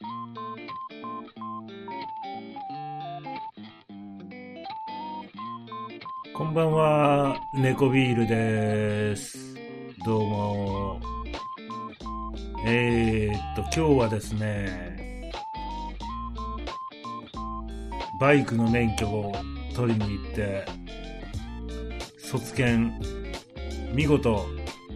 [0.00, 0.06] こ
[6.44, 9.54] んばんは、猫ビールです。
[10.04, 11.00] どうも。
[12.66, 15.30] えー、っと、今日はですね、
[18.18, 19.32] バイクの免許を
[19.76, 20.64] 取りに行って、
[22.18, 22.92] 卒検、
[23.92, 24.44] 見事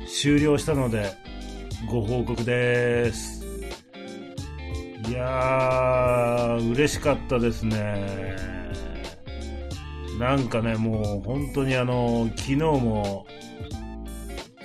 [0.09, 1.13] 終了したので、
[1.89, 3.38] ご報告です。
[5.09, 8.37] いやー、嬉しかったですね。
[10.19, 13.27] なんかね、もう本当にあの、昨日も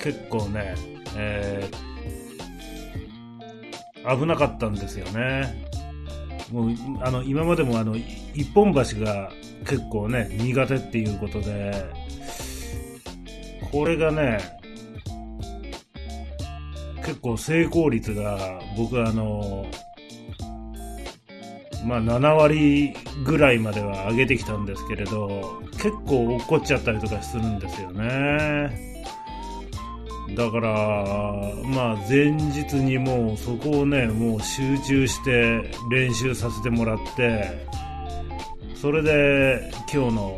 [0.02, 0.76] 結構ね、
[1.16, 1.94] えー
[4.06, 5.66] 危なかったんですよね。
[6.52, 9.32] もう、あの、今までもあの、一本橋が
[9.62, 11.72] 結構ね、苦手っていうことで、
[13.72, 14.40] これがね、
[16.98, 19.66] 結構成功率が僕はあの、
[21.86, 28.94] まあ7割ぐらいまでは上げてきたんですけれど、結構落っこっちゃったりとかするんですよね。
[30.36, 30.72] だから、
[31.66, 37.68] まあ前日にもうそこをね、もう集中して練習させてもらって、
[38.76, 40.38] それで今日の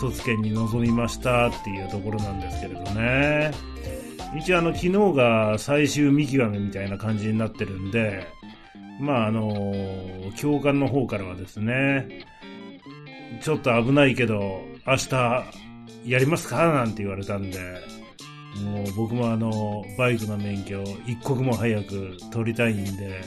[0.00, 3.52] 卒検に臨みましたっていうところなんですけれどね。
[4.36, 8.26] 一応あの昨日が最終見極めみたいな感じになってるんで、
[8.98, 9.72] まああの、
[10.36, 12.24] 教官の方からはですね、
[13.42, 15.44] ちょっと危ないけど、明日
[16.04, 16.72] やりますか？
[16.72, 17.58] なんて言われたんで、
[18.64, 23.20] もう僕もあの、バイクの免許を一刻も早く取りたいんで、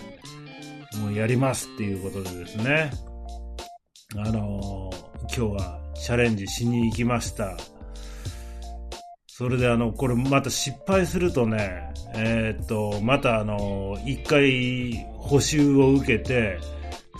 [1.01, 2.91] もうやりますっていうことでですね、
[4.17, 4.89] あの、
[5.21, 7.55] 今日はチャレンジしに行きました。
[9.39, 16.59] それであの、これまた失敗するとね、えっと、またあの、一回補習を受けて、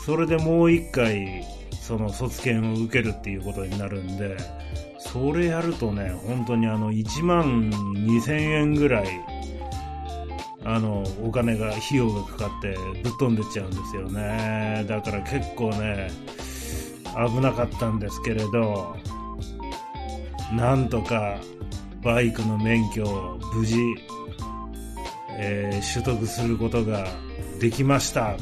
[0.06, 1.46] それでもう一回、
[1.82, 4.36] その卒検を受けるっていうことになるんで、
[4.98, 9.08] それやるとね、本当にあの、1万2000円ぐらい、
[10.66, 14.84] あの、お金が、費用がかかってぶっ飛んでっちゃうんですよね。
[14.90, 16.12] だから結構ね、
[17.16, 18.98] 危なかったんですけれど、
[20.52, 21.40] なんとか
[22.04, 23.78] バイクの免許を無事、
[25.38, 27.08] えー取得することが
[27.60, 28.38] できましたっ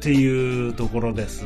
[0.00, 1.44] ていうところです。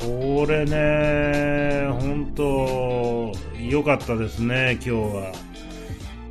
[0.00, 5.32] これね、本当良かったですね、今日は。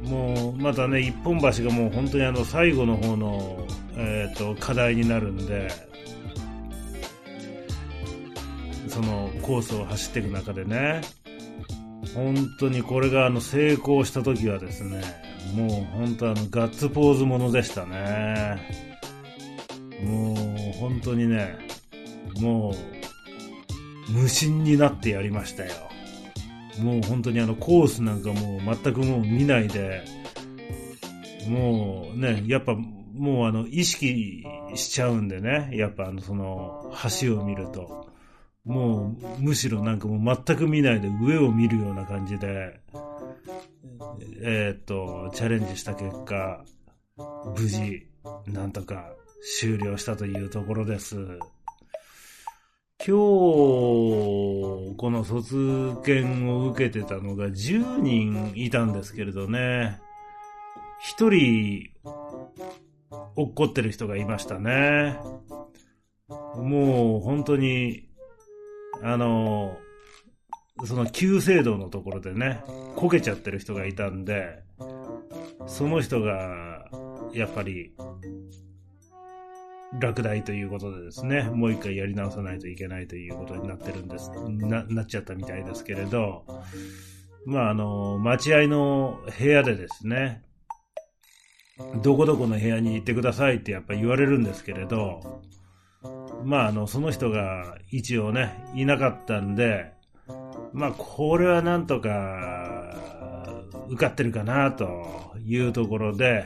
[0.03, 5.69] もう、またね、一本橋がもう本当にあの、最後の方の、えっ、と、課題になるんで、
[8.88, 11.01] そのコースを走っていく中でね、
[12.13, 15.01] 本当にこれがあの成功した時はですね、
[15.55, 18.61] もう本当あのガッツポーズものでしたね。
[20.03, 20.37] もう
[20.79, 21.55] 本当にね、
[22.39, 22.75] も
[24.09, 25.71] う無心になってやりましたよ。
[26.79, 30.03] もう本当にあのコースなんかもう全くもう見ないで、
[31.47, 34.43] もうね、やっぱもうあの意識
[34.75, 38.12] しちゃうんでね、やっぱあのその橋を見ると。
[38.66, 42.79] もう、むしろなんかもう全く見ないで上を見るような感じで、
[44.41, 46.63] えーっと、チャレンジした結果、
[47.56, 48.07] 無事、
[48.47, 49.13] なんとか
[49.59, 51.16] 終了したというところです。
[53.06, 53.12] 今日、
[54.95, 60.00] この卒検を受けてたのが10人いたんですけれどね、
[61.18, 61.90] 1人、
[63.35, 65.18] 落っこってる人がいましたね。
[66.30, 68.12] もう本当に、
[69.03, 69.77] あの、
[70.85, 72.63] その急制度のところでね、
[72.95, 74.63] こけちゃってる人がいたんで、
[75.67, 76.85] その人が、
[77.33, 77.93] やっぱり、
[79.99, 86.45] 落第ということでですね、もう一回やり直さないといけないということになってるんです、な、なっちゃったみたいですけれど、
[87.45, 90.43] まあ、あの、待合の部屋でですね、
[92.01, 95.41] どこどこの部屋に行ってくださいってやっぱ言われるんですけれど、
[96.44, 99.94] まあ、あの、その人が一応ね、いなかったんで、
[100.74, 102.95] まあ、これはなんとか、
[103.89, 106.45] 受かってるかな、というところで、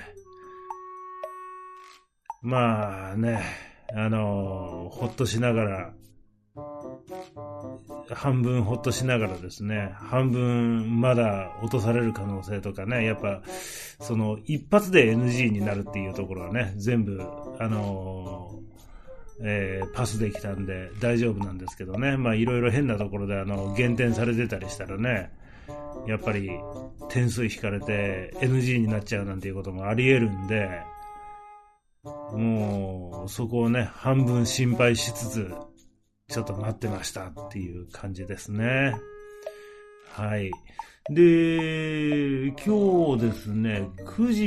[2.42, 3.44] まあね、
[3.94, 5.94] あの、ほっとしながら、
[8.14, 13.42] 半分ほっとしながらですね、半分まだ落とされる可能性とかね、やっぱ、
[14.00, 17.22] その、一発で NG になるっていうところはね、全部、
[17.60, 18.52] あの
[19.44, 22.18] えーパスできたんで大丈夫なんですけどね。
[22.18, 25.32] まあいろいろ変なところであの減点されてたりしたらね、
[26.08, 26.50] やっぱり
[27.10, 30.70] 点数引かれて NG になっちゃうなんていうこともあり得るんで、
[32.34, 35.54] もう、そこをね、半分心配しつつ、
[36.30, 38.96] ちょっと待ってましたっていう感じですね。
[40.12, 40.52] はい。
[41.10, 44.44] で、今日ですね、9時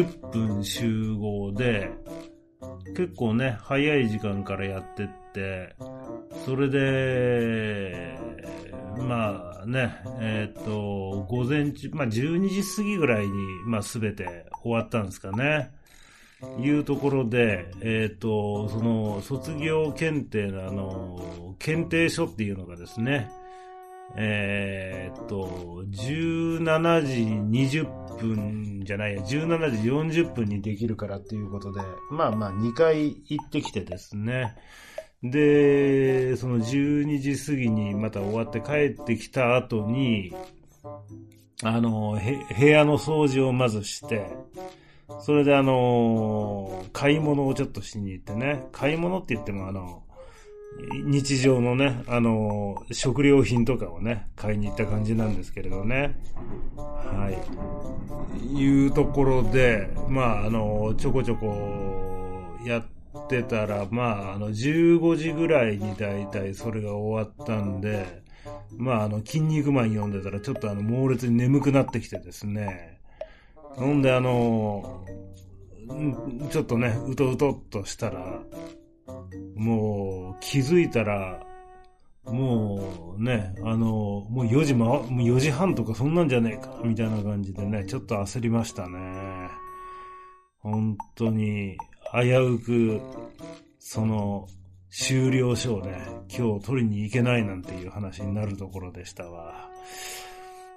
[0.00, 1.90] 20分集合で、
[2.96, 5.74] 結構ね、早い時間からやってって、
[6.44, 8.18] それで、
[8.98, 13.32] まあね、えっ、ー、と、午前中、まあ12時過ぎぐらいに、
[13.66, 15.70] まあすべて終わったんですかね。
[16.58, 23.30] いうところで、えっ、ー、と、その、卒業検定のあの、検定書っていうのがですね、
[24.16, 31.80] えー、っと、17時20分じゃないや、17時40分にできるからっていうことで、
[32.10, 34.56] まあまあ2回行ってきてですね。
[35.22, 40.34] で、その12時過ぎにまた終わって帰ってきた後に、
[41.62, 42.18] あの、
[42.58, 44.26] 部屋の掃除をまずして、
[45.20, 50.02] それであの、買い物をちょっとしに行ってね、買い物って言ってもあの、
[51.04, 56.16] 日常のね、あの、食料品とかをね、買いに行った感じなんですけれどね。
[56.76, 58.58] はい。
[58.58, 68.22] いうところで、まあ、あの、ちょこちょこやってたら、まあ、あの、15時ぐらいにだいたいそれが終わったんで、
[68.76, 73.00] まあ、あの、筋肉マン読んでたらちょっとあの、猛烈に眠くなってきてですね。
[73.56, 75.04] ほんで、あの、
[76.50, 78.40] ちょっとね、うとうとっとしたら、
[79.54, 81.40] もう気づいたら、
[82.24, 89.48] もうね、あの、もう4時ま、もう4時半とかそんなんじゃねえか、みたいな感じでね、ちょっと焦りましたね。
[90.58, 91.76] 本当に、
[92.12, 93.00] 危うく、
[93.78, 94.46] その、
[94.90, 99.70] 終了書をね、今日取りに行けないなんていう話になるところでしたわ。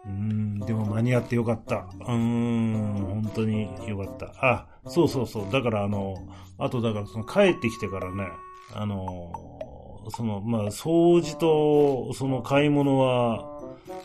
[0.06, 1.88] うーん、でも間に合ってよかった。
[2.00, 4.34] うーん、本当によかった。
[4.42, 5.52] あ、そうそうそう。
[5.52, 6.16] だからあの、
[6.58, 8.28] あとだからその帰ってきてからね、
[8.74, 9.32] あの、
[10.10, 13.50] その、まあ、掃除と、その買い物は、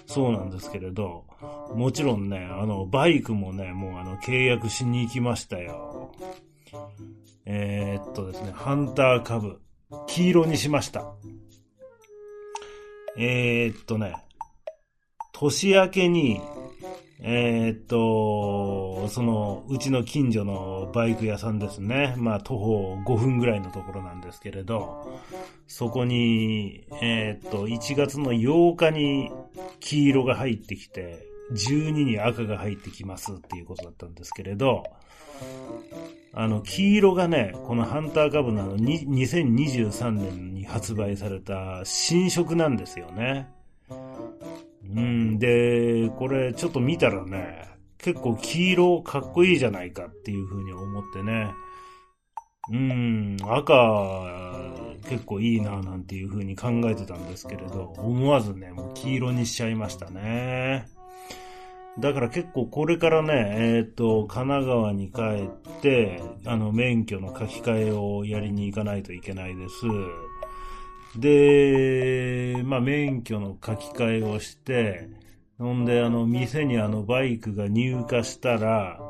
[0.06, 1.24] そうなんですけれど、
[1.74, 6.12] もちろんね、あの、バイクもね、もうあの、契約しに行きましたよ。
[7.44, 9.60] えー、っとですね、ハンター株、
[10.06, 11.14] 黄色にしました。
[13.16, 14.14] えー、っとね、
[15.32, 16.40] 年明けに、
[17.20, 22.14] えー、っと、その、うちの近所のバイク屋さんですね。
[22.16, 25.20] まあ、徒歩5分ぐらいのところなんですけれど、
[25.66, 29.32] そこに、えー、っと、1月の8日に
[29.80, 34.84] 黄色が入ってきて、12に赤が入ってきますっていうことだったんですけれど、
[36.34, 43.48] あの、黄色がね、このハンター株のあの、2023年に発売された新色なんですよね。
[44.84, 51.50] うん、で、これちょっと見たらね、結構黄色かっこいいじゃないかっていう風に思ってね、
[52.70, 53.74] うん、赤
[55.08, 60.88] 結構いいななんていう風に考えてたんですけれど、思わずね、もう黄色にしちゃいましたね。
[61.98, 65.20] だから結構これからね、えっ、ー、と、神奈川に帰
[65.78, 69.74] って、あの、免許の書き換えをやりに行かないといけないです。
[71.16, 75.08] で、まあ、免許の書き換えをして、
[75.58, 79.00] ほんで、あの、店にあの、バイクが入荷したら、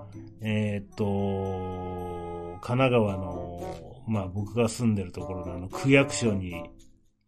[0.41, 6.71] えー、っと、神奈川の、まあ、僕が住んでるところのあの、区役所に、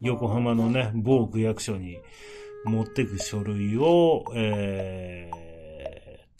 [0.00, 1.98] 横浜のね、某区役所に
[2.64, 5.28] 持ってく書類を、え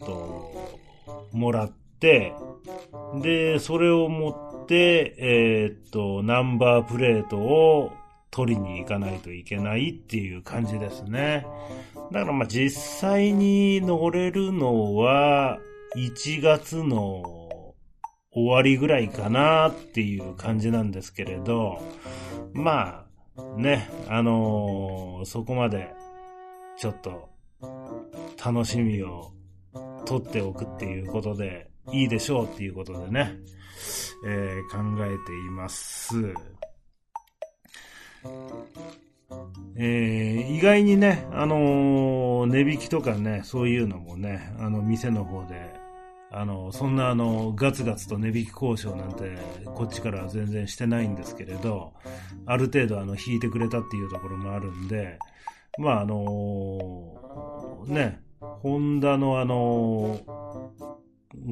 [0.01, 0.79] ー、っと、
[1.33, 2.33] もらって、
[3.21, 4.31] で、それを持
[4.63, 7.93] って、えー、っと、ナンバープレートを
[8.31, 11.47] 取りに行かないといけないっていう感じですね。
[12.13, 15.59] だからまあ実際に乗れるのは
[15.97, 17.75] 1月の
[18.33, 21.83] 終わりぐらいかなっていう感じなんですけれど、
[22.53, 23.05] ま
[23.37, 25.93] あね、あのー、そこまで
[26.79, 27.31] ちょっと
[28.43, 29.33] 楽しみを
[30.07, 33.37] 取っておくっていうことでいいでしょうっていうことでね、
[34.27, 36.15] えー、考えています。
[39.77, 45.75] えー、意外にね、あのー、値引きとかね、そういうのもね、あの、店の方で、
[46.33, 49.39] あの、そんなあの、ガツガツと値引き交渉なんて、
[49.75, 51.95] こっちからは全然してないんですけれど、
[52.47, 55.19] ある程度あの、引いてくれたっていうところもあるんで、
[55.79, 60.19] まああのー、ね、ホンダのあの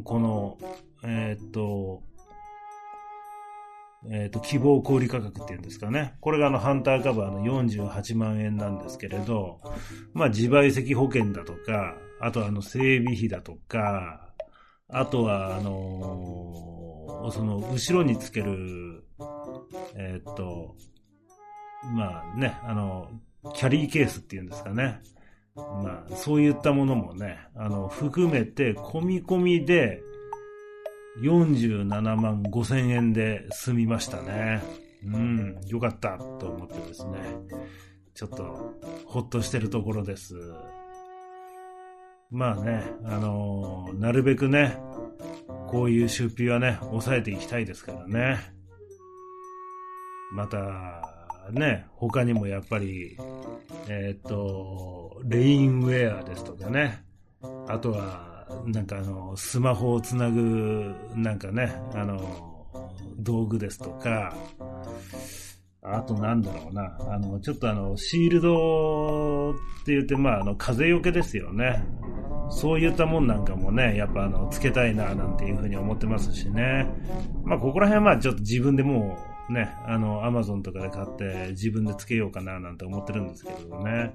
[0.04, 0.58] この、
[1.04, 2.02] えっと、
[4.10, 6.16] えっ、ー、と、希望小売価格っていうんですかね。
[6.20, 9.60] これがあの、ハンターカバーの48万円なんですけれど、
[10.14, 14.28] まあ、自賠責保険だとか、あとあの、整備費だとか、
[14.88, 16.78] あとは、あのー
[17.30, 19.04] その、後ろにつける、
[19.94, 20.76] えーと、
[21.94, 23.08] まあね、あの、
[23.54, 25.00] キャリーケースっていうんですかね。
[25.54, 30.00] まあ、そういったものもね、あの、含めて、込み込みで、
[31.22, 34.62] 47万5千円で済みましたね。
[35.04, 37.18] うん、よかったと思ってですね。
[38.14, 38.74] ちょっと、
[39.06, 40.34] ほっとしてるところです。
[42.30, 44.76] まあね、あのなるべくね、
[45.68, 48.38] こういう出費はね、抑えていきたいですからね。
[50.32, 51.02] また、
[51.52, 53.16] ね、他にもやっぱり、
[53.88, 57.02] えーっと、レインウェアですとかね。
[57.66, 62.66] あとは、なんかあの、スマホをつなぐ、なんかね、あの、
[63.18, 64.34] 道具ですとか、
[65.82, 71.84] あとなんだろうな、あの、ちょっとあの、シールドって言って、まあ、あの、風よけですよね。
[72.50, 76.86] そういったもんなんかもね、やっぱあの、つけたいな、なんていうふうに思ってますしね。
[77.44, 84.14] まあ、ここら辺はまあ、ちょっと自分でもう、ね、あの、アマゾンとかで買って自分でつけようかな、なんて思ってるんですけどね。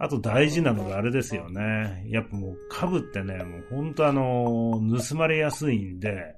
[0.00, 2.04] あと大事なのがあれですよね。
[2.08, 6.36] やっぱもう株ってね、もう本当あの、盗まれやすいんで、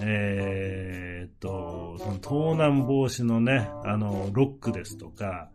[0.00, 5.50] えーっと、その盗難防止のね、あの、ロックですとか、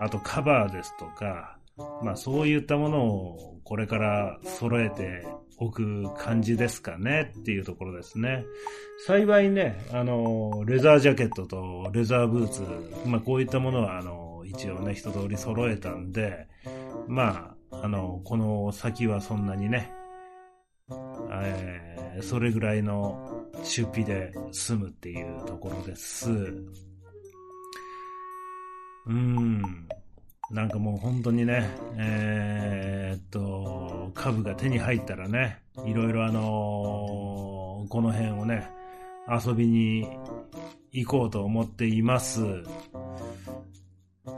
[0.00, 1.56] あとカバーですとか、
[2.02, 5.26] まあそういったものをこれから揃えて
[5.58, 8.44] おく感じですかねっていうところですね。
[9.06, 12.62] 幸いね、あの、レザージャケットとレザーブーツ、
[13.06, 16.46] まあこういったものはあの、一応ね、一通り揃えたんで、
[17.06, 19.92] まあ、あの、この先はそんなにね、
[21.30, 26.30] えーそれぐらいの出費で済むっていうところです。
[29.06, 29.62] うん。
[30.50, 38.68] なんかもう本当にね、えーっと、株が手に入ったらね、いろいろあのーこの辺をね、
[39.28, 40.08] 遊びに
[40.92, 42.40] 行こうと思っています。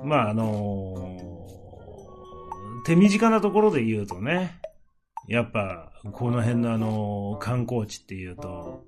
[0.04, 1.28] まああのー
[2.88, 4.58] 手短なところで言うとね、
[5.26, 8.82] やっぱ、この辺のあの、観光地っていうと、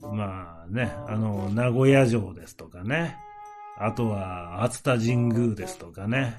[0.00, 3.16] まあね、あの、名古屋城ですとかね、
[3.76, 6.38] あとは、熱田神宮ですとかね、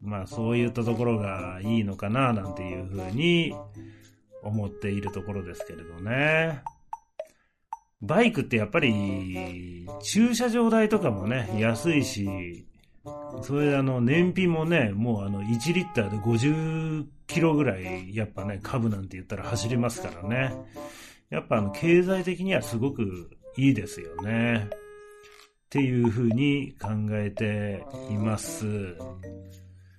[0.00, 3.54] まあそういったところがいいのかな、なんていうふうに
[4.42, 6.62] 思っているところですけれどね。
[8.00, 12.66] バイクってやっぱり、駐車場代とかもね、安いし、
[13.42, 20.54] それであの、燃費もね、もうあの、1リッターで50キロぐらい、やっぱね、株なんて言ったら走りますからね。
[21.30, 24.68] やっぱあの、経済的にはすごくいいですよね。
[24.70, 24.78] っ
[25.70, 28.66] ていうふうに考えています。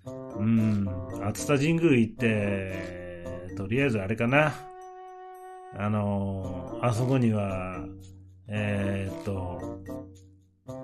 [0.06, 0.88] うん、
[1.24, 4.54] 熱田神宮行って、とりあえずあれかな。
[5.76, 7.84] あの、あそこには、
[8.48, 9.82] えーっと、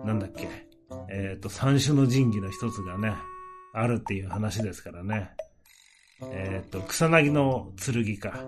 [0.04, 0.69] なんだっけ。
[1.10, 3.13] えっ、と、三種の神器の一つがね、
[3.74, 5.31] あるっていう話ですからね。
[6.31, 8.43] えっ、と、草薙の剣か。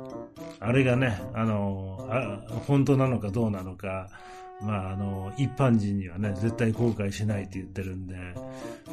[0.60, 4.10] あれがね、あのあ、本当なのかどうなのか、
[4.62, 8.16] まあ、あの、一般人にはね、絶対後悔しないって言ってるんで、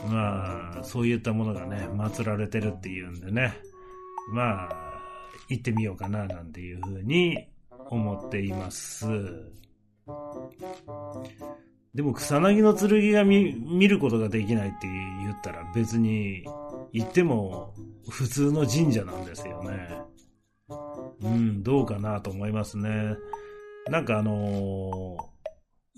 [0.07, 3.55] まあ、そういったものがね、祀られてるっていうんでね、
[4.33, 4.89] まあ、
[5.49, 7.49] 行ってみようかな、なんていうふうに
[7.91, 9.07] 思っています。
[11.99, 16.45] でも草薙の剣が見見ることができないって言ったら別に
[16.93, 17.75] 行っても
[18.09, 20.01] 普通の神社なんですよね。
[21.21, 23.17] うん、どうかなと思いますね。
[23.91, 25.39] なんかあのー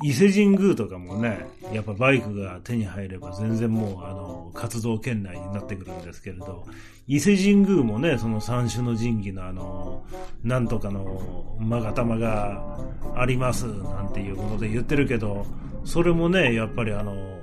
[0.03, 6.65] 伊勢神宮とかもね、やっぱバイクが手に入れば全然もうあの、活動圏内になってくるんですけれど、
[7.07, 10.07] 伊勢神宮もね、その三種の神器のあの、
[10.43, 12.79] なんとかの勾玉が
[13.15, 15.45] ありますなんていうことで言ってるけど、
[15.85, 17.41] それもね、やっぱりあの、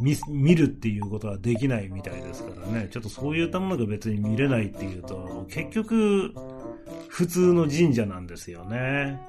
[0.00, 6.34] 見、見るっていうことはできないみたいですからね、ちょっとそういったものが別に見れないっていうと、結局、
[7.08, 9.20] 普通の神社なんですよね。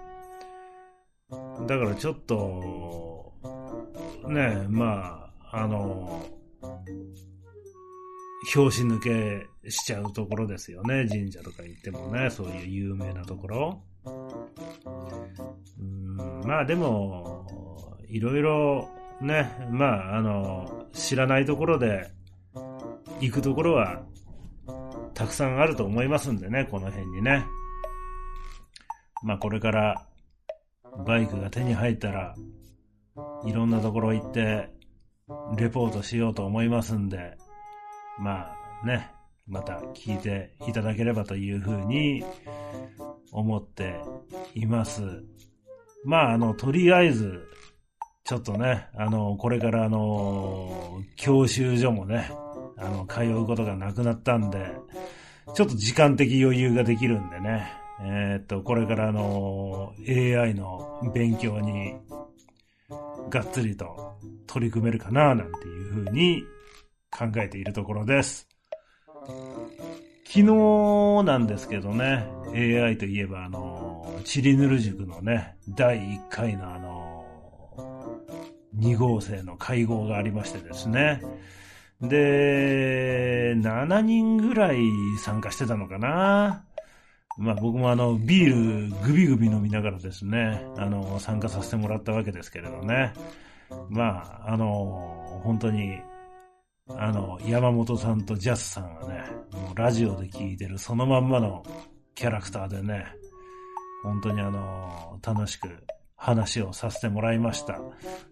[1.67, 3.33] だからちょっと、
[4.27, 6.23] ね、まあ、あの、
[8.53, 11.05] 拍子抜けしちゃうところですよね。
[11.07, 13.83] 神社とか行ってもね、そういう有名なところ。
[15.79, 17.45] うんまあでも、
[18.11, 18.89] いろいろ
[19.21, 22.11] ね、まあ、あの、知らないところで
[23.21, 24.03] 行くところは
[25.13, 27.45] たくさんあると思いますんでね、この辺にね。
[29.23, 30.05] まあこれから
[31.05, 32.35] バイクが手に入ったら、
[33.45, 34.69] いろんなところ行って、
[35.55, 37.37] レポートしようと思いますんで、
[38.19, 38.51] ま
[38.83, 39.09] あね、
[39.47, 42.25] また聞いていただければというふうに
[43.31, 44.01] 思って
[44.53, 45.23] います。
[46.03, 47.47] まあ、あの、とりあえず、
[48.23, 52.31] ちょっとね、あの、これからあの、教習所もね、
[52.77, 54.71] あの、通うことがなくなったんで、
[55.53, 57.71] ちょっと時間的余裕ができるんでね、
[58.03, 61.95] えー、っと、これからあの、AI の勉強に、
[63.29, 66.43] がっつりと取り組めるかな、なんていうふうに
[67.09, 68.47] 考えているところです。
[70.25, 77.10] 昨日なんですけどね、AI といえばあの、チリヌル塾のね、第1回のあの、
[78.77, 81.21] 2号生の会合がありましてですね。
[82.01, 84.79] で、7人ぐらい
[85.19, 86.63] 参加してたのかな。
[87.37, 93.13] まあ僕もあの、ビールグビグビ飲みながらですね、あの、参加させてもらったわけですけれどね。
[93.89, 96.01] まあ、あの、本当に
[96.97, 101.63] あの、山本さんとジャスさんはね、もうラジオで聞いてるそのまんまの
[102.15, 103.05] キャラクターでね、
[104.03, 105.67] 本当にあの、楽しく
[106.21, 107.79] 話をさせてもらいました。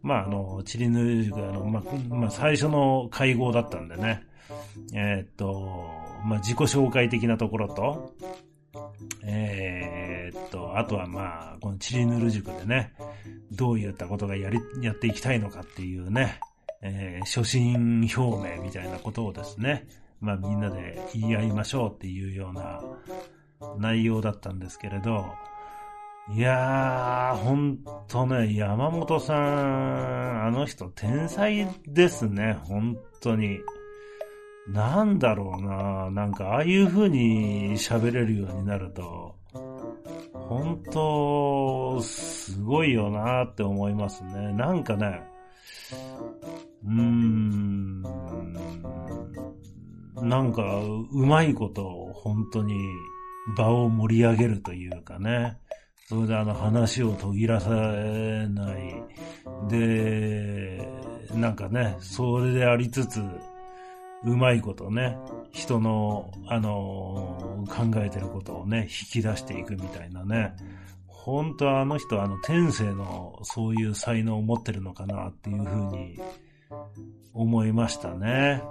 [0.04, 4.28] まあ、あの、チリヌージュあの、まあ、まあ、最初の会合だったんでね、
[4.94, 5.90] えー、っと、
[6.24, 8.14] まあ、自己紹介的なところと、
[9.24, 12.94] えー、っと、あとはまあ、このチリヌル塾でね、
[13.52, 16.40] どういったことがやり、やっていきたいのかっていうね、
[16.84, 19.88] えー、初心表明みたいなことをですね、
[20.22, 22.84] まあみんなで言い合いましょうっていうような
[23.78, 25.26] 内容だったんですけれど、
[26.32, 33.60] いやー、ほんとね、山本さん、あの人天才ですね、本当に。
[34.68, 39.36] なんだろうな、なんかああいう風に喋れるようになると、
[40.34, 44.54] 本当、すごいよなって思いますね。
[44.54, 45.24] なんかね、
[46.86, 48.04] うーん、
[50.22, 50.62] なんか、
[51.12, 52.76] うまいこと、本当に
[53.58, 55.58] 場を盛り上げるというかね。
[56.10, 59.04] それであの話を途切らさない。
[59.70, 60.90] で、
[61.36, 63.22] なんかね、それでありつつ、
[64.24, 65.20] うまいことね、
[65.52, 70.56] 人の、あの、考えてることをね、引き出していくみたいなね。
[71.06, 76.20] 本当はあの人はあの天性のそういう才能を持ってるのかなっていうふうに
[77.36, 78.64] 思いましたね。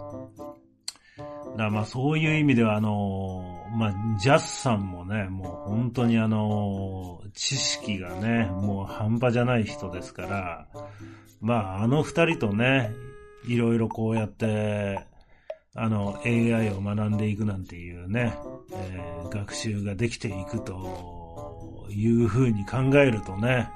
[1.56, 10.68] だまあそういう意味ではあの、まあジャスさんもね、もう本当にあの、知識がね、もう半端じゃない人ですから、
[11.40, 12.92] まああの二人とね、
[13.46, 15.00] いろいろこうやって、
[15.74, 18.36] あの AI を学んでいくなんていうね、
[18.72, 23.70] えー、学習ができていくというふうに考えるとね、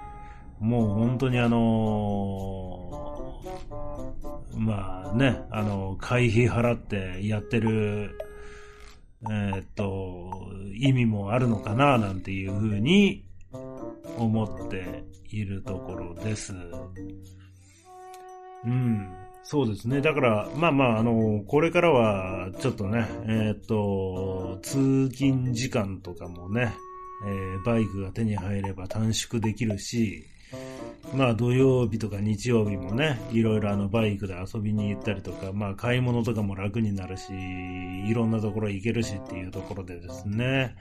[0.59, 8.19] もう本当にあのー、まあね、あの、会費払ってやってる、
[9.31, 10.31] え、っと、
[10.75, 13.25] 意味もあるのかな、なんていうふうに
[14.17, 16.55] 思っているところです。
[18.65, 19.09] うん。
[19.45, 20.01] そうですね。
[20.01, 26.75] だから、まあまあ、あの、これからは、ちょっとね、えー、っと、通勤時間とかもね、
[27.27, 30.25] えー、バイクが手に入れば短縮できるし、
[31.15, 40.75] まあ土曜日とか日曜日もね、いろいろあのバイクで遊びに行ったりとか、まあ買い物とかも楽になるし、いろんなところ行けるしっていうところでですね、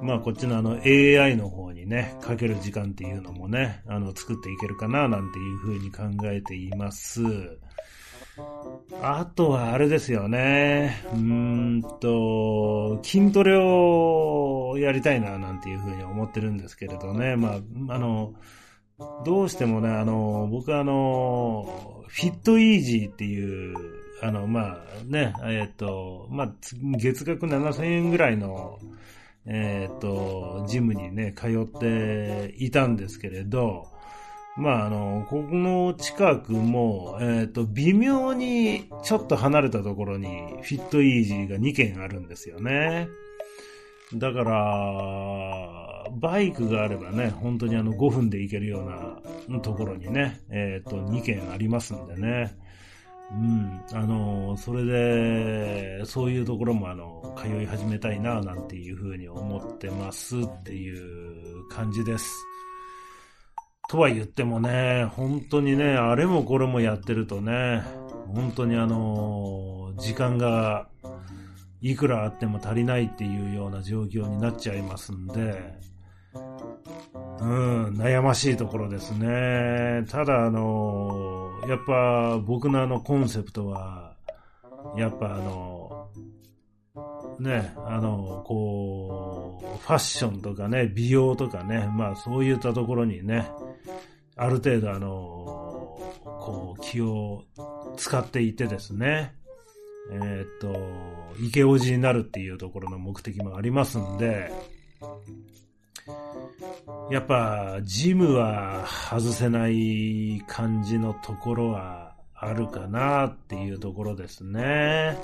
[0.00, 7.22] まあこっちのあの AI の方にね、かける時間っていうのもね、あの作っていけるかななんていうふうに考えています。
[9.02, 11.02] あとはあれですよね。
[11.12, 17.36] うーんと、筋トレをやりたいななんていうふうに思ってるんですけれどね。
[17.36, 17.56] ま
[17.88, 18.34] あ、あの、
[19.24, 23.74] どうしてもね、あの、僕はあの、フィットイージーっていう、
[24.22, 26.52] あの、まあね、えっ、ー、と、まあ、
[26.96, 28.78] 月額7000円ぐらいの、
[29.46, 33.88] えっ、ー、と、ジムにね、通っていたんですけれど、
[34.56, 40.28] まあ、あの、ここの近くも、えっ、ー、と、微妙にちょっと離れたところに
[40.62, 43.08] フィットイージーが2軒あるんですよね。
[44.14, 48.84] だから、バイクがあればね、本当にあの5分で行けるよ
[49.48, 52.56] うなところにね、えっ、ー、と、2軒ありますんでね。
[53.30, 62.30] うん、あの、それで、そういうところもあの、通い始めたいな、なんていうふうに思ってますっていう感じです。
[63.88, 67.82] とは言ってもね、本当にね、あれもこれもやってるとね、
[68.34, 70.88] 本当にあの、時間が
[71.80, 75.80] いくらあっても足りないっていうような状況になっちゃいますんで、
[77.40, 80.04] うん、悩ましいところですね。
[80.08, 84.14] ただあの、やっぱ僕のあのコンセプトは、
[84.96, 86.08] やっぱあの、
[87.40, 93.50] ね、あの、こう、ファッションとかね、美容とかね、まあそういったところにね、
[94.36, 95.08] ある程度あの、
[96.24, 97.44] こう、気を
[97.96, 99.34] 使っていてですね、
[100.10, 100.76] えー、っと、
[101.40, 104.52] イケオジになるっていうところの目的もありますんで、
[107.10, 115.16] やっぱ、ジムは外せない感じのところはあるかなっていうところですね。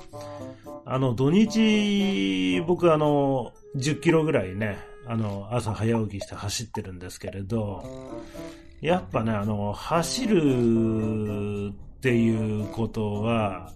[0.85, 7.83] あの、土日、僕あの、10キロぐらいね、あの、朝早起きして走ってるんですけれど、
[8.81, 13.73] やっぱね、あの、走るっていうことは、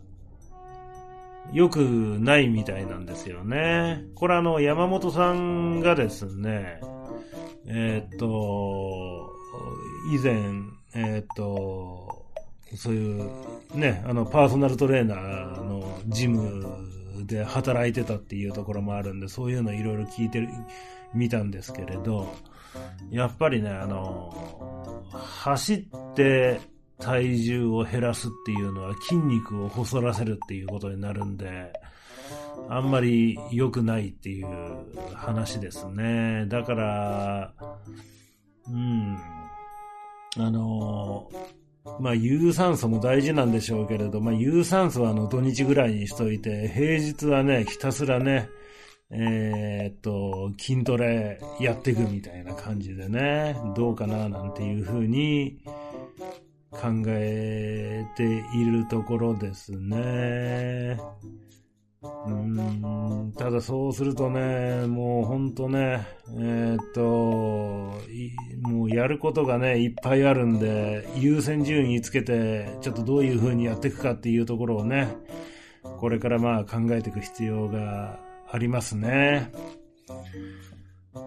[1.52, 1.80] 良く
[2.20, 4.04] ないみたいなんですよね。
[4.14, 6.80] これあの、山本さんがですね、
[7.66, 9.30] えー、っと、
[10.12, 10.34] 以前、
[10.94, 12.26] えー、っと、
[12.74, 13.30] そういう
[13.74, 20.48] ね、あの、パーソナルトレーナーのジムで働いてたっていうところもあるんで、そういうのいろいろ聞いてる、
[21.14, 22.34] 見たんですけれど、
[23.10, 26.60] やっぱりね、あの、走って
[26.98, 31.72] 体重を減らすっていうのは筋肉を細らせるっていうことになるんで、
[32.68, 34.46] あんまり良くないっていう
[35.14, 36.46] 話ですね。
[36.48, 37.54] だから、
[38.68, 39.18] うん、
[40.38, 41.30] あの、
[42.00, 48.48] まあ、有酸素も大事なんでしょうけれど、まあ、有酸素はあの土日ぐらいにしといて、平日はね、ひたすらね、
[49.10, 55.58] えー、っと、筋トレやっていくみたいな感じでね、どうかななんていうふうに
[56.70, 60.98] 考えているところですね。
[62.02, 66.04] うん、ただそうするとね、もうほんとね、
[66.36, 67.02] えー、っと、
[68.68, 75.16] もうやることがね、いっぱいあるんで、優先順位つけて、ちょっとどういう風にやっていくかっていうところをね、
[75.82, 78.18] これからまあ考えていく必要が
[78.50, 79.52] ありますね。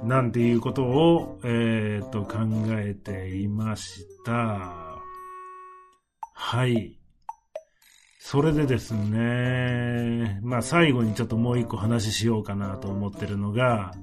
[0.03, 2.39] なんていうことを、えー、っと考
[2.79, 5.01] えていました。
[6.33, 6.97] はい。
[8.27, 13.93] それでですね、まあ最後にちょっともう一個話しようかなと思ってるのが、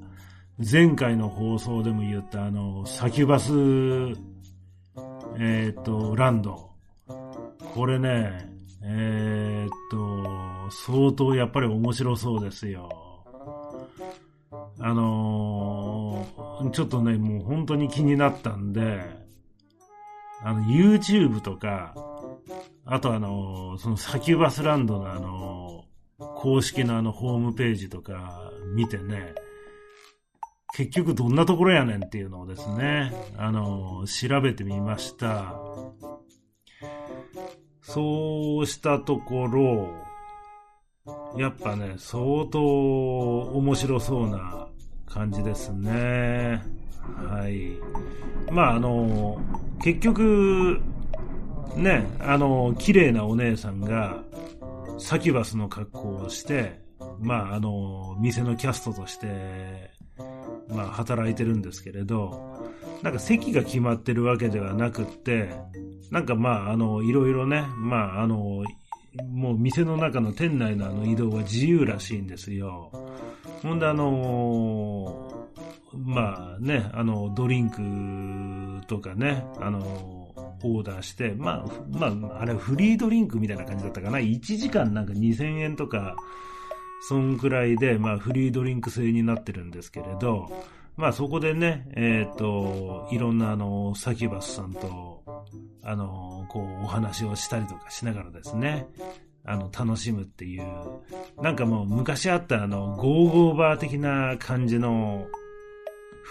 [0.59, 3.51] 前回の放送でも言ったあの、サキュバス、
[5.41, 6.71] えっ、と、ランド。
[7.75, 8.49] これね、
[8.85, 13.25] えっ、と、相当やっぱり面白そうですよ。
[14.79, 19.01] あのー、ちょっとね、もう本当に気になったんで、
[20.45, 22.12] あの、YouTube とか、
[22.85, 25.85] あとあの、そのサキュバスランドのあの、
[26.19, 29.35] 公式のあのホームページとか見てね、
[30.75, 35.55] 結局どんなところやねんっていうのをですね、あの、調べてみました。
[37.83, 39.91] そうしたところ、
[41.39, 44.69] やっぱね、相当面白そうな
[45.07, 46.63] 感じですね。
[47.17, 47.73] はい。
[48.51, 49.41] まあ、あの、
[49.83, 50.81] 結局、
[51.77, 54.23] ね、あの、綺麗なお姉さんが、
[54.99, 56.81] サキュバスの格好をして、
[57.19, 59.91] まあ、あの、店のキャストとして、
[60.69, 62.71] まあ、働いてるんですけれど、
[63.03, 65.51] なんか席が決まってるわけではなくって、
[66.11, 68.65] なんかまあ、あの、いろいろね、まあ、あの、
[69.29, 72.91] もう店の中の店内のあの移動は自由らしいんですよ。
[73.63, 75.51] ほんであの
[75.95, 77.69] まあね、あの、ドリン
[78.81, 80.22] クとかね、あの
[80.65, 84.19] オーダーして、まあ、まあ、あれフリードリンクみたいな感じだったかな。
[84.19, 86.17] 1時間なんか2000円とか、
[87.09, 90.51] そんくらいで、まあ、フリードリンク制になってるんですけれど、
[90.97, 95.25] まあ、そこでね、えっ、ー、と、いろんなあの、サキュバスさんと、
[95.83, 98.87] あの、こう、お話をしたりとかしながらですね、
[99.45, 100.65] あの、楽しむっていう、
[101.41, 105.27] なんかもう昔あったあの、ゴーゴーバー的な感じの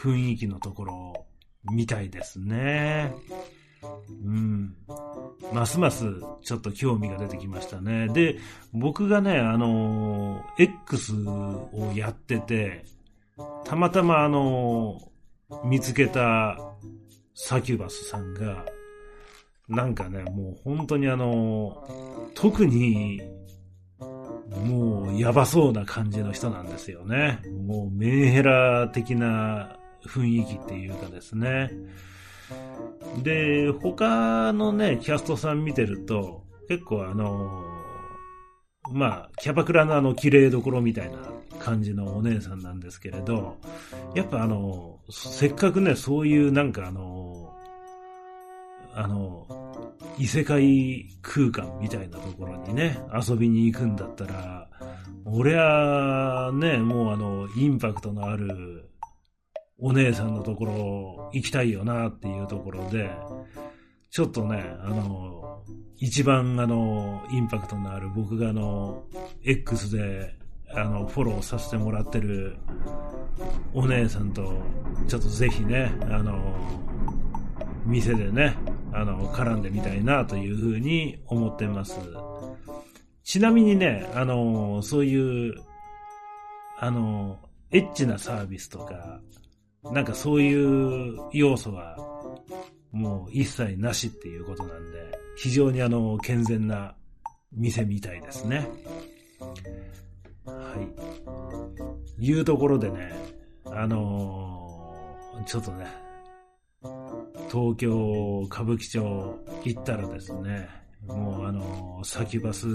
[0.02, 1.26] 雰囲気のところ
[1.72, 3.14] みたいですね。
[4.24, 4.76] うん。
[5.54, 6.06] ますます
[6.44, 8.08] ちょっと興味が出てきましたね。
[8.10, 8.38] で、
[8.74, 12.86] 僕がね、あの、X をやってて、
[13.66, 15.00] たまたまあの、
[15.66, 16.58] 見つけた
[17.34, 18.66] サキュバスさんが、
[19.68, 21.88] なんかね、もう本当にあの、
[22.36, 23.22] 特に、
[24.66, 27.40] もうやばそうな感じの人なんですよね。
[27.66, 31.72] もうメンヘラ的な雰囲気っていうかですね。
[33.24, 37.64] で、他のね、キャストさん見てると、結構あの、
[38.92, 41.18] まあ、キャバクラのあの、綺麗どころみたいな
[41.60, 43.58] 感じのお姉さんなんですけれど、
[44.16, 47.54] やっぱあの、せっかくね、そういうなんかあの、
[48.94, 49.48] あの、
[50.18, 54.68] 異世界空間みたいなところにね、遊びに行くんだったら、
[55.26, 58.91] 俺はね、もうあの、インパクトのある
[59.82, 63.10] お姉さんのところ行きたいよなっていうところで、
[64.10, 65.64] ちょっとね、あの、
[65.98, 69.04] 一番あの、インパクトのある僕があの、
[69.44, 70.36] X で
[70.74, 72.56] あの、フォローさせてもらってる
[73.74, 74.62] お姉さんと、
[75.08, 76.56] ちょっとぜひね、あの、
[77.86, 78.56] 店でね、
[78.94, 82.00] あの、絡んでみたいなというふうに思ってます。
[83.24, 85.56] ちなみにね、あの、そういう、
[86.80, 87.40] あの、
[87.72, 89.20] エッチなサービスとか、
[89.84, 91.98] なんかそういう要素は、
[92.92, 96.96] もう一切なしっていうことなんで、非常にあの、健全な
[97.52, 98.68] 店みたいですね。
[100.46, 100.76] は
[102.20, 102.26] い。
[102.26, 103.12] いうところでね、
[103.66, 105.88] あのー、ちょっとね、
[107.50, 110.70] 東京歌舞伎町行ったらですね、
[111.08, 112.68] もうあのー、サキバス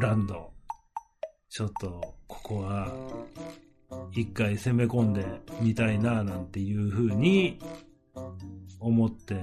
[0.00, 0.50] ランド、
[1.48, 2.92] ちょっとここは
[4.12, 5.24] 一回攻め込んで
[5.60, 7.58] みたいななんていうふうに
[8.78, 9.36] 思って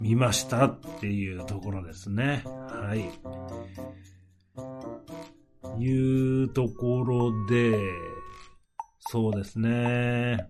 [0.00, 2.42] みましたっていうところですね。
[2.44, 3.10] はい。
[5.80, 7.78] いうところで、
[9.10, 10.48] そうですね。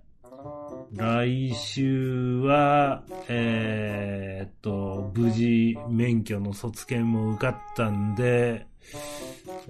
[0.93, 8.67] 来週は、えー、っと、無事免許の卒検も受かったんで、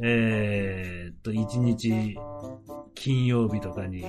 [0.01, 2.17] えー、っと、一日
[2.99, 4.05] 金曜日とかに、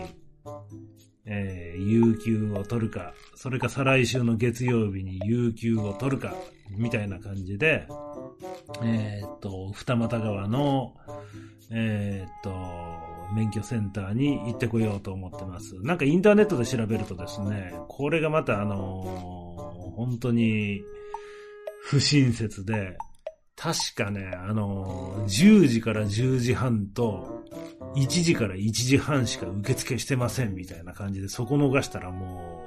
[1.26, 6.34] えー、有給を取るか、それか再来週の月曜日に有給を取るか、
[6.72, 7.88] みたいな感じで、
[8.84, 10.96] えー、っと、二俣川の、
[11.72, 12.52] えー、っと、
[13.36, 15.76] 免許センターに行ってこようと思ってます。
[15.82, 20.82] なんかインターネットで調べるとですね、これがまたあのー、本当に
[21.84, 22.98] 不親切で、
[23.56, 27.39] 確かね、あのー、10時から10時半と、
[27.96, 32.66] 1時から1時半しか受付してませんみたいな感じで、そこ逃したらも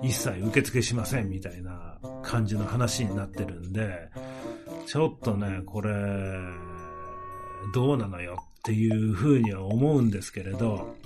[0.00, 4.08] う、一切受付しませんみたいな感じの話になってるんで、
[4.86, 5.90] ちょっとね、これ、
[7.74, 10.96] どうなのよっていうふうには思うんですけれど、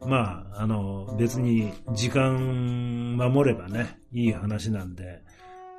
[0.00, 5.22] まあ、あの、別に時間守ればね、いい話なんで、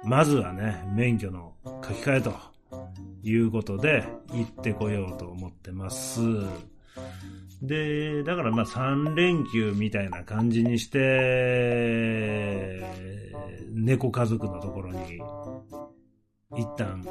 [0.04, 2.34] まずはね、免許の書き換えと
[3.24, 6.22] いうことで行ってこようと思ってます。
[7.62, 12.84] で、だからまあ3連休みたいな感じにして、
[13.74, 15.22] 猫家族のところに
[16.56, 17.06] 一旦、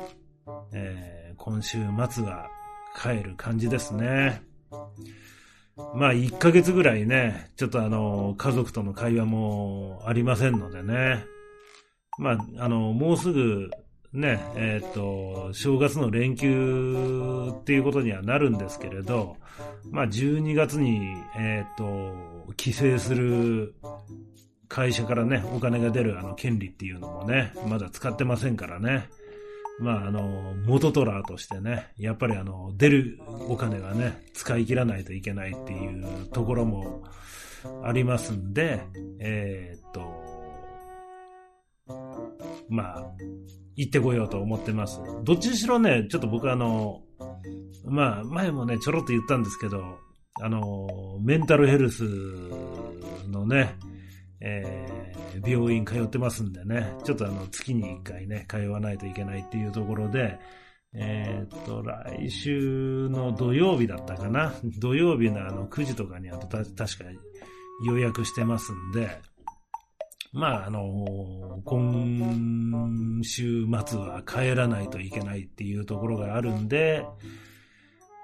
[0.72, 1.78] えー、今週
[2.08, 2.48] 末は
[3.00, 4.42] 帰る感じですね。
[5.94, 11.24] まあ、1ヶ月ぐらいね、ちょっとあの、家族との会話もありませんのでね。
[12.18, 13.70] まあ、あの、もうすぐ、
[14.14, 19.36] ね、えっ、ー、と、正月の連休っていうことにはなるんですけれど、
[19.90, 23.74] まあ、12月に、えっ、ー、と、帰省する
[24.68, 29.08] 会社からね、お金が出るあの権利っていうのもね、まだ使ってませんからね。
[29.80, 37.02] まあ、あの、元トラーとしてね、やっぱりあの、出るお金がね、使い切らないといけないっていうところも
[37.82, 38.84] ありますんで、
[39.18, 40.23] えー、と、
[42.68, 43.06] まあ、
[43.76, 45.00] 行ってこようと思ってます。
[45.24, 47.02] どっちにしろね、ちょっと僕あの、
[47.84, 49.98] まあ、前もね、ちょろっと言ったんですけど、
[50.40, 50.88] あの、
[51.22, 52.04] メンタルヘルス
[53.30, 53.76] のね、
[54.40, 60.38] えー、病院通ってますんでね、ちょっとあの、月に1回ね、通わないといけないっていうところで、
[60.96, 64.54] えー、っと、来週の土曜日だったかな？
[64.78, 67.04] 土曜日のあの、9時とかにあとた確か
[67.86, 69.10] 予約してますんで、
[70.34, 77.06] まあ、あの、今週末は帰らないといけないっていうところがあるんで、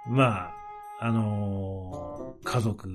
[0.08, 0.52] まあ、
[1.00, 2.88] あの、家族、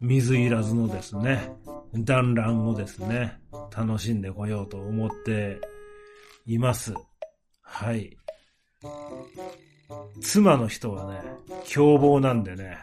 [0.00, 1.52] 水いらずのですね、
[1.92, 3.38] 団らんをですね、
[3.76, 5.60] 楽しんでこようと思って
[6.46, 6.94] います。
[7.60, 8.16] はい。
[10.22, 11.20] 妻の人はね、
[11.66, 12.78] 凶暴なんでね、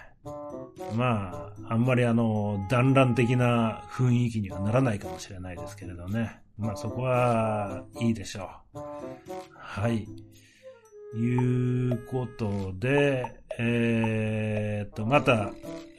[0.96, 6.42] まあ、あんまりあの、団らん的な雰囲気にはならないかもしれないですけれどね。
[6.58, 8.80] まあそこはいいでしょう。
[9.54, 10.08] はい。
[11.16, 15.52] いうことで、えー、っと、また、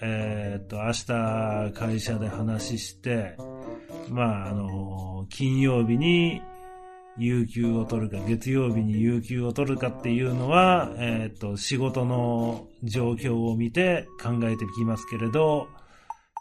[0.02, 3.36] えー、っと、明日会社で話して、
[4.10, 6.42] まあ、あの、金曜日に
[7.18, 15.68] 有給を取るか、月曜日に有給を取るかっていうのは、えー、っと、仕事の状況を見て考えてきますけれど、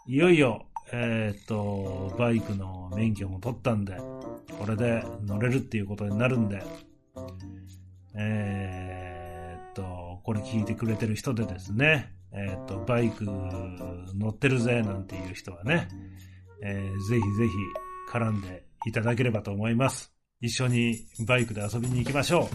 [0.06, 3.98] いよいよ、えー、っと、バイクの免許も取ったんで、
[4.58, 6.62] これで乗れるっていうことになるんで、
[8.14, 15.88] えーと、これ聞いてくれてる人でですね、えっ、と、バイク乗ってるぜなんていう人はね、
[16.62, 17.52] えー、ぜひぜひ
[18.12, 20.17] 絡んでいただければと思います。
[20.40, 22.48] 一緒にバイクで遊びに行きましょ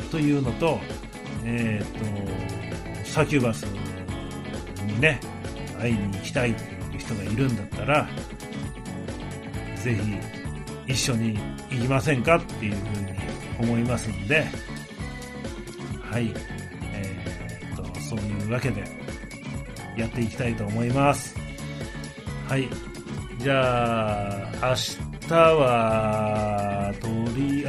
[0.00, 0.02] う。
[0.10, 0.78] というのと、
[1.44, 3.64] えっ、と、サキュバス
[4.84, 5.20] にね、
[5.78, 8.08] 会いに行きたいっていう人がいるんだったら、
[9.76, 9.94] ぜ
[10.86, 11.38] ひ一緒に
[11.70, 14.44] 行きませんかっていうふうに思いますんで、
[16.02, 16.34] はい、
[16.92, 18.84] えー、っと、そういうわけで
[19.96, 21.34] やっていきたいと思います。
[22.46, 22.68] はい、
[23.38, 24.28] じゃ
[24.60, 24.74] あ、明
[25.28, 26.92] 日は、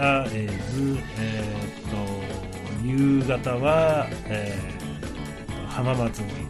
[0.02, 6.48] とりあえず、えー、と、夕方は、えー、浜松に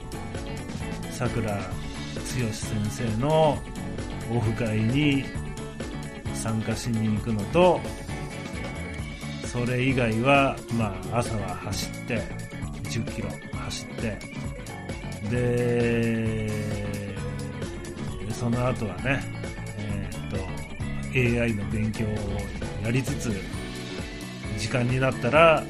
[1.11, 1.61] 桜剛
[2.23, 2.53] 先
[2.89, 3.61] 生の
[4.33, 5.25] オフ会に
[6.33, 7.81] 参加しに行くのと、
[9.51, 12.21] それ以外は、まあ、朝は走って、
[12.83, 14.17] 10キロ走って、
[15.29, 16.49] で、
[18.31, 19.21] その後はね、
[19.77, 23.31] えー、っと、AI の勉強をやりつつ、
[24.57, 25.63] 時間になったら、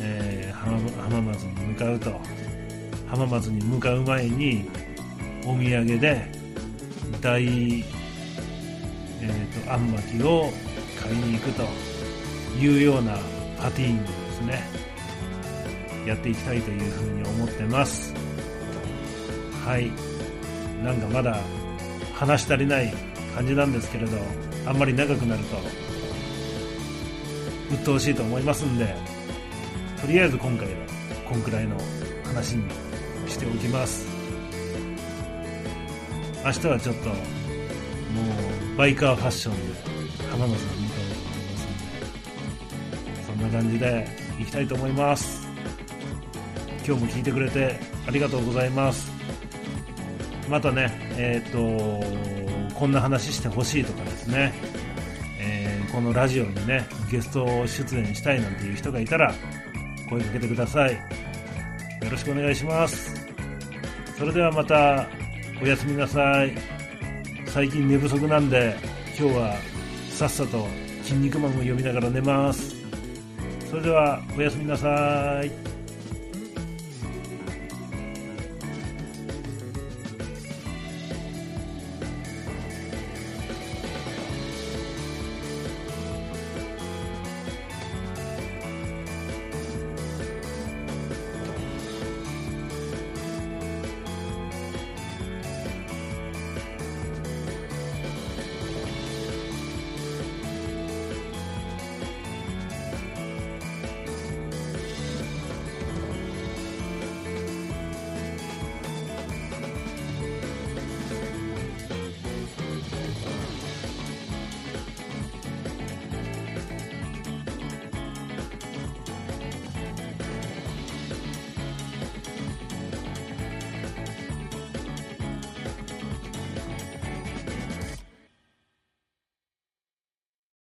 [0.00, 2.20] えー、浜松に向かうと、
[3.08, 4.68] 浜松に向かう前に、
[5.44, 6.30] お土産で、
[7.20, 7.44] 大
[9.22, 10.50] えーと、あんまきを
[11.00, 11.64] 買いに行くと
[12.58, 13.18] いうような
[13.58, 14.62] パティーングですね
[16.06, 18.14] やっていきたいというふうに思ってます。
[19.66, 19.92] はい。
[20.82, 21.38] なんかまだ
[22.14, 22.92] 話し足りない
[23.34, 24.16] 感じなんですけれど
[24.66, 25.56] あんまり長くなると
[27.70, 28.94] 鬱陶しいと思いますんで
[30.00, 30.72] とりあえず今回は
[31.28, 31.76] こんくらいの
[32.24, 32.64] 話に
[33.28, 34.06] しておきます。
[36.44, 37.14] 明日はちょっとも
[38.74, 39.74] うバイカーファッションで
[40.30, 41.66] 浜野さん見たいと思います
[42.96, 44.08] んでそんな感じで
[44.40, 45.46] いきたいと思います。
[46.86, 47.78] 今日も聞いてくれて
[48.08, 49.12] ありがとうございます。
[50.48, 54.54] またねえっ、ー、とこんな話してほしいとかですね、
[55.38, 59.34] えー、このラジオにねゲスト出演したいなんていう人がいたら
[60.08, 60.92] 声かけてください。
[60.92, 60.98] よ
[62.10, 63.26] ろしくお願いします。
[64.16, 65.06] それではまた
[65.62, 66.52] おやすみなさい。
[67.46, 68.76] 最近寝不足なんで
[69.18, 69.56] 今日は
[70.10, 70.68] さっさと
[71.02, 72.76] 「筋肉マン」を読みながら寝ます。
[73.68, 75.69] それではおやすみなさい。